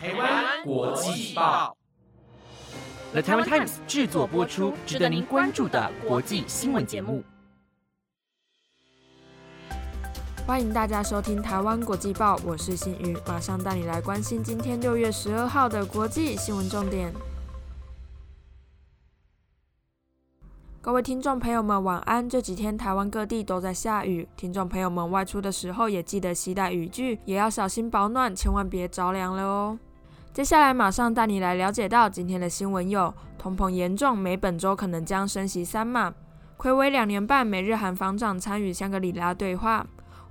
[0.00, 1.76] 台湾国际报
[3.10, 7.24] ，The Taiwan Times 制作播出，值得您关注的国际新闻节目。
[10.46, 17.12] 欢迎大家收听台湾国际报，我是新宇，马上带你来关心今天六月十二号的国际新闻重点。
[20.80, 22.30] 各位听众朋友们，晚安！
[22.30, 29.76] 这几天台湾各地都在下雨，听众朋友们外出的时候也记得携带雨具，也要小心保暖，千万别着凉了哦。
[30.32, 36.12] 接下来马上带你来了解到今天的新闻有：通膨严重，美本周可能将升息三码；
[36.56, 39.84] 暌违两年半，美日韩防长参与香格里拉对话；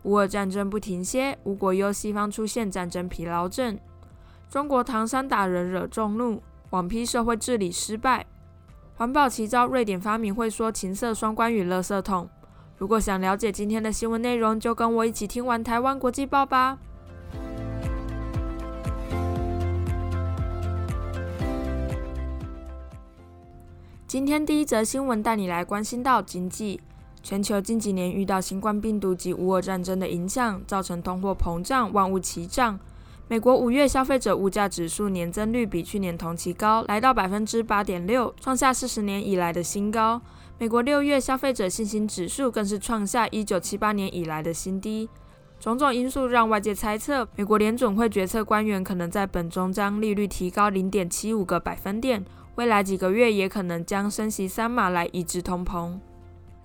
[0.04, 3.76] 乌俄战争不停歇，无国忧西方出现战争疲劳症；
[4.50, 8.26] 中国唐山打人惹众怒，网批社会治理失败。
[8.96, 12.30] 环保奇招，瑞典发明会说情色双关语“垃圾桶”。
[12.78, 16.78] 如果想了解今天的新闻内容，就跟我一起听完台湾国际报吧。
[24.08, 26.80] 今天第一则新闻带你来关心到经济。
[27.22, 32.80] 全球近几年遇到新冠病毒及乌俄战争的影响，造成通货膨胀，万物齐涨。
[33.28, 40.22] 美国五月消费者物价指数年增率比去年同期高，来到百分之八点六，创下四十年以来的新高。
[40.58, 45.10] 美国六月消费者信心指数更是创下一九七八年以来的新低。
[45.60, 52.24] 种种因素让外界猜测，美国联准会决策官员可能在本周将利率提高零点七五个百分点，
[52.58, 55.96] 未来几个月也可能将升息三码来抑制通膨。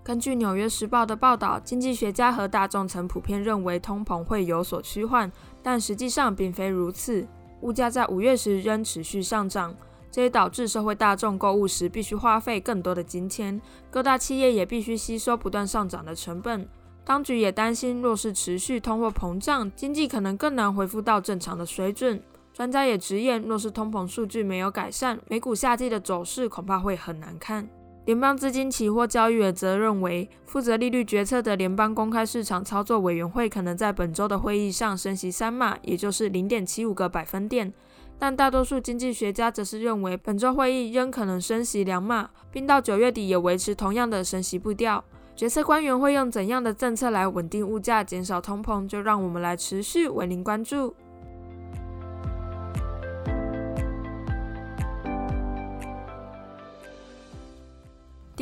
[0.03, 5.31] 根据《纽约时报》的报道，经济学家和大众曾普遍认为通膨会有所趋缓，
[5.63, 7.29] 但实际上并非如此。
[7.61, 9.77] 物价在五月时仍持续上涨，
[10.11, 16.67] 这也导致社会大众购物时必须花费更多的金钱，各大企业也必须吸收不断上涨的成本。
[17.05, 22.23] 当局也担心，若是持续通货膨胀，经济可能更难恢复到正常的水准。
[22.53, 27.69] 专家也直言，若是通膨数据没有改善，美股夏季的走势恐怕会很难看。
[28.05, 37.73] 联邦资金期货交易员则认为，负责利率决策的联邦公开市场操作委员会可能在本周的会议上升息三码，也就是零点七五个百分点。
[38.19, 45.03] 但大多数经济学家则是认为，本周会议仍可能升息两码，并到九月底也维持同样的升息步调。
[45.35, 50.95] 决策官员会用怎样的政策来稳定物价、减少通膨，就让我们来持续为您关注。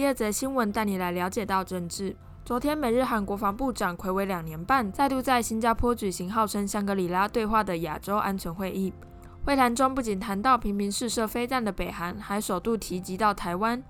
[0.01, 2.17] 第二则新闻带你来了解到政治。
[2.43, 8.95] 昨天，美日韩国防部长暌违两年半，再度在新加坡举行号称香格里拉对话的亚洲安全会议。
[9.45, 13.83] 会谈中不仅谈到频频试射飞弹的北韩，还首度提及到台湾。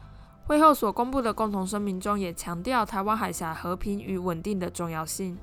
[0.46, 5.38] 会后所公布的共同声明中也强调台湾海峡和平与稳定的重要性。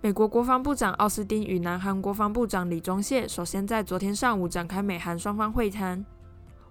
[0.00, 6.02] 美国国防部长奥斯汀与南韩国防部长李钟燮首先在昨天上午展开美韩双方会谈。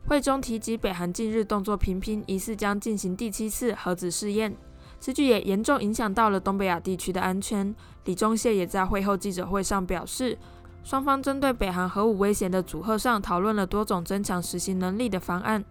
[0.10, 4.58] 会中提及北韩近日动作频频，疑似将进行第七次核子试验，
[5.00, 7.76] 此举也严重影响到了东北亚地区的安全。
[8.06, 10.36] 李宗燮也在会后记者会上表示，
[10.84, 15.64] 双方针对北韩核武威胁的组合上讨论了多种增强实行能力的方案，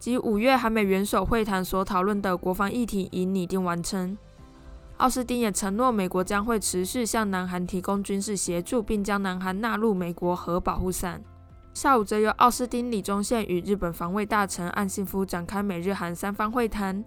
[0.00, 4.18] 及五月韩美元首会谈所讨论的国防议题已拟定完成。
[4.96, 11.22] 奥斯汀也承诺，美国将会持续向南韩提供军事协助，并将南韩纳入美国核保护伞。
[11.76, 17.04] 下午则由奥斯汀、李宗宪与日本防卫大臣岸信夫展开美日韩三方会谈。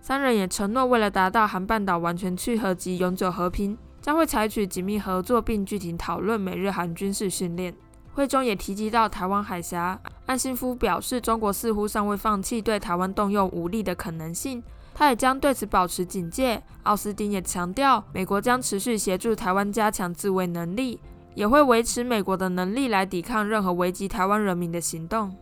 [0.00, 7.74] 三人也承诺，为了达到韩半岛完全去核及永久和平，将会采取紧密合作，并具体讨论美日韩军事训练。
[8.14, 14.62] 会中也提及到台湾海峡，岸信夫表示，中国似乎尚未放弃对台湾动用武力的可能性，
[14.94, 16.62] 他也将对此保持警戒。
[16.84, 20.98] 奥斯汀也强调，美国将持续协助台湾加强自卫能力。
[21.38, 25.32] 也会维持美国的能力来抵抗任何危及台湾人民的行动。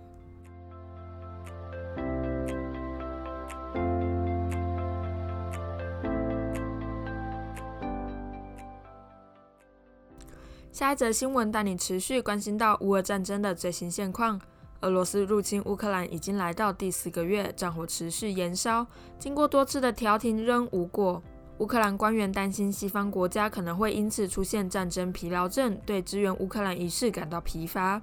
[10.71, 14.39] 下一则新闻带你持续关心到乌俄战争的最新现况。
[14.83, 18.87] 俄罗斯入侵乌克兰已经来到第四个月，战火持续延烧，
[19.19, 21.22] 经过多次的调停仍无果。
[21.59, 28.01] 乌克兰官员担心西方国家可能会因此出现战争疲劳症，对支援乌克兰一事感到疲乏。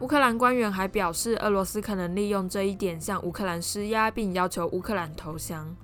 [0.00, 5.74] 乌克兰官员还表示，俄罗斯可能利用这一点向乌克兰施压，并要求乌克兰投降。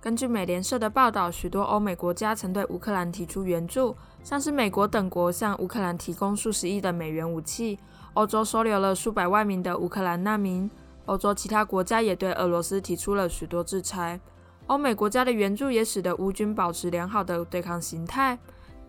[0.00, 7.76] 根据美联社的报道，许多欧美国家曾对乌克兰提出援助，像是美国等国向乌克兰提供数十亿的美元武器，
[8.14, 10.70] 欧洲收留了数百万名的乌克兰难民，
[11.06, 14.20] 欧洲其他国家也对俄罗斯提出了许多制裁。
[14.66, 18.38] 欧美国家的援助也使得乌军保持良好的对抗形态，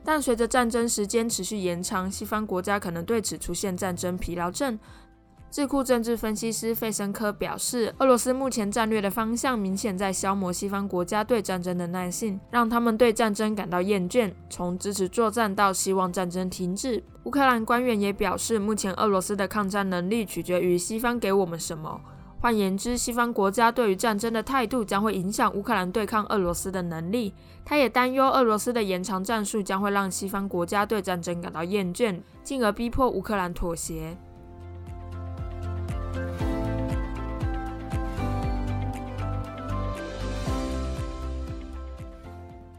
[0.03, 4.77] 但随着战争时间持续延长，西方国家可能对此出现战争疲劳症。
[5.49, 17.01] 智库政治分析师费申科表示，俄罗斯目前战略的方向明显在消磨西方国家对战争的耐性，让他们对战争感到厌倦，从支持作战到希望战争停止。
[17.23, 22.01] 乌克兰官员也表示，目前俄罗斯的抗战能力取决于西方给我们什么。
[22.39, 27.33] 换言之，西方国家对于战争的态度将会影响乌克兰对抗俄罗斯的能力。
[27.65, 34.15] 他也担忧俄罗斯的延长战术将会让西方国家对战争感到厌倦，进而逼迫乌克兰妥协。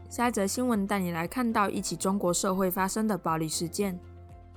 [0.09, 3.99] 下一则新闻带你来看到一起中国社会发生的暴力事件：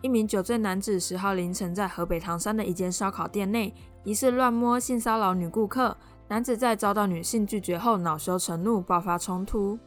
[0.02, 3.72] 一名酒醉男子十号凌晨在河北唐山的一间烧烤店内，
[4.02, 5.96] 疑似乱摸、性骚扰女顾客。
[6.26, 9.78] 男子在遭到女性拒绝后，恼羞成怒，爆发冲突。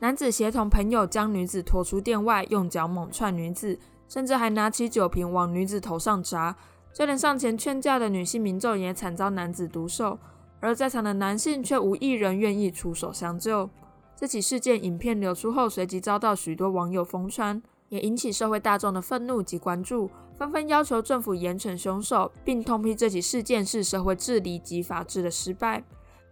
[0.00, 6.54] 男子协同朋友将女子拖出店外，用脚猛踹女子，甚至还拿起酒瓶往女子头上砸。
[6.92, 10.18] 就连上前劝架的女性民众也惨遭男子毒手，
[10.60, 13.70] 而在场的男性却无一人愿意出手相救。
[14.14, 17.62] 这起事件影片流出后，随即遭到许多网友疯传，
[17.94, 25.84] 也引起社会大众的愤怒及关注，纷纷要求政府严惩凶手，并痛批这起事件是社会治理及法治的失败。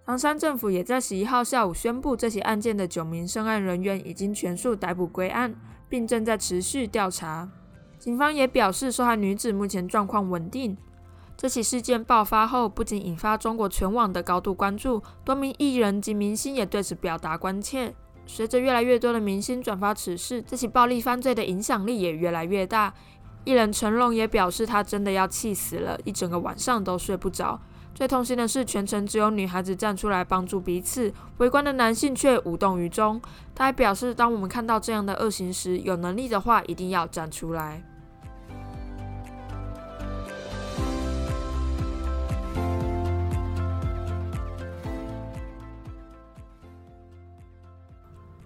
[0.04, 5.54] 唐山政府也在十一号下午宣布，这起案件的九名涉案人员已经全数逮捕归案，
[5.88, 7.48] 并正在持续调查。
[8.00, 10.76] 警方也表示，受害女子目前状况稳定。
[11.36, 17.94] 这起事件爆发后，不仅引发中国全网的高度关注，多名艺人及明星也对此表达关切。
[18.34, 22.94] 随着越来越多的明星转发此事，这起暴力犯罪的影响力也越来越大。
[23.44, 27.60] 艺人成龙也表示，他真的要气死了，一整个晚上都睡不着。
[27.94, 33.20] 最痛心的是，全程只有女孩子站出来帮助彼此，围观的男性却无动于衷。
[33.54, 37.82] 他还表示，当我们看到这样的恶行时，有能力的话一定要站出来。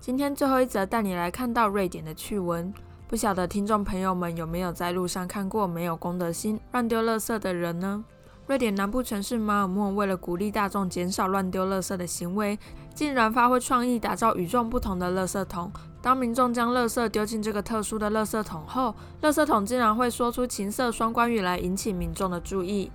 [0.06, 2.72] 今天最后一则带你来看到瑞典的趣闻。
[3.08, 8.04] 不晓得听众朋友们有没有在路上看过没有公德心、乱丢垃圾的人呢？
[8.46, 12.56] 瑞典南部城市马尔默为了鼓励大众减少乱丢垃圾的行为，
[12.94, 15.72] 竟然发挥创意，打造与众不同的垃圾桶。
[16.00, 22.92] 当民众将垃圾丢进这个特殊的垃圾桶后，垃圾桶竟然会说出情色双关语来引起民众的注意。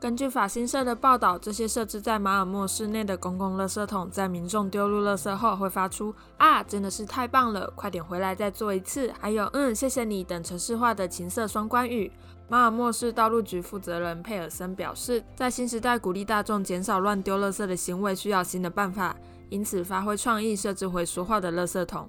[0.00, 12.10] 根据法新社的报道，这些设置在马尔默市内的公共垃圾桶，在民众丢入垃圾后，会发出“啊，真的是太棒了，快点回来再做一次”，还有“嗯，谢谢你”等城市化的情色双关语。
[12.48, 19.14] 马尔默市道路局负责人佩尔森表示，在新时代鼓励大众减少乱丢垃圾的行为，需要新的办法，
[19.50, 22.08] 因此发挥创意，设置回说话的垃圾桶。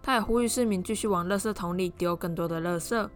[0.00, 3.08] 他也呼吁市民继续往垃圾桶里丢更多的垃圾。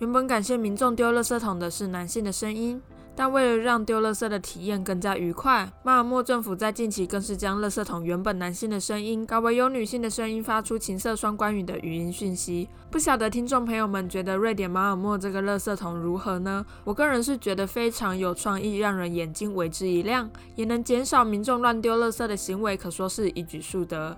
[0.00, 2.82] 原本感谢民众丢垃圾桶的是男性的声音。
[3.14, 12.68] 但为了让丢垃圾的体验更加愉快，马尔默政府在近期更是将垃圾桶原本男性的声音改为由女性的声音发出情色双关语的语音讯息。
[12.90, 16.64] 不晓得听众朋友们觉得瑞典马尔默这个垃圾桶如何呢？
[16.84, 24.16] 我个人是觉得非常有创意，让人眼睛为之一亮，也能减少民众乱丢垃圾的行为，可说是一举数得。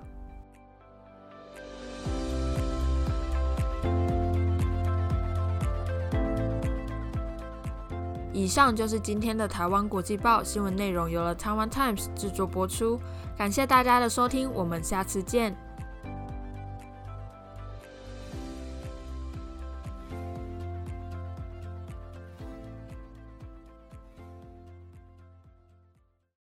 [8.35, 12.99] 以上就是今天的台湾国际报新闻内容，由了台湾 Times 制作播出。
[13.39, 15.57] 感谢大家的收听，我们下次见。